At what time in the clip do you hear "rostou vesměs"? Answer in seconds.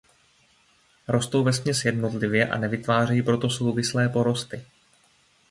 1.07-1.85